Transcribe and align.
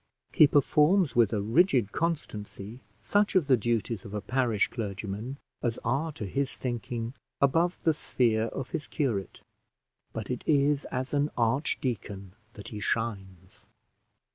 He 0.31 0.47
performs 0.47 1.15
with 1.15 1.31
a 1.31 1.41
rigid 1.43 1.91
constancy 1.91 2.79
such 3.03 3.35
of 3.35 3.45
the 3.45 3.55
duties 3.55 4.03
of 4.03 4.15
a 4.15 4.19
parish 4.21 4.67
clergyman 4.67 5.37
as 5.61 5.77
are, 5.85 6.11
to 6.13 6.25
his 6.25 6.57
thinking, 6.57 7.13
above 7.39 7.83
the 7.83 7.93
sphere 7.93 8.45
of 8.45 8.71
his 8.71 8.87
curate, 8.87 9.41
but 10.11 10.31
it 10.31 10.43
is 10.47 10.85
as 10.85 11.13
an 11.13 11.29
archdeacon 11.37 12.31
that 12.53 12.69
he 12.69 12.79
shines. 12.79 13.67